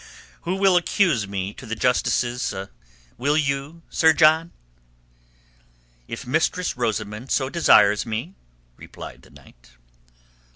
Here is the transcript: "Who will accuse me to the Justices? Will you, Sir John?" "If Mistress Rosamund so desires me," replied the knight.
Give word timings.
"Who 0.49 0.55
will 0.55 0.77
accuse 0.77 1.27
me 1.27 1.53
to 1.53 1.67
the 1.67 1.75
Justices? 1.75 2.51
Will 3.19 3.37
you, 3.37 3.83
Sir 3.91 4.13
John?" 4.13 4.51
"If 6.07 6.25
Mistress 6.25 6.75
Rosamund 6.75 7.29
so 7.29 7.49
desires 7.49 8.03
me," 8.03 8.33
replied 8.77 9.21
the 9.21 9.29
knight. 9.29 9.73